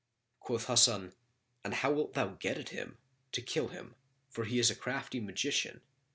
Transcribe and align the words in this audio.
Quoth 0.39 0.65
Hasan, 0.65 1.13
"And 1.63 1.75
how 1.75 1.91
wilt 1.91 2.13
thou 2.15 2.29
get 2.29 2.57
at 2.57 2.69
him, 2.69 2.97
to 3.33 3.39
kill 3.39 3.67
him, 3.67 3.93
for 4.31 4.45
he 4.45 4.57
is 4.57 4.71
a 4.71 4.75
crafty 4.75 5.19
magician?" 5.19 5.81